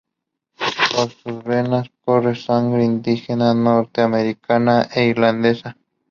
Por 0.87 1.11
sus 1.11 1.43
venas 1.43 1.91
corre 2.03 2.33
sangre 2.35 2.83
indígena 2.83 3.53
norteamericana 3.53 4.89
e 4.91 5.05
irlandesa. 5.05 5.77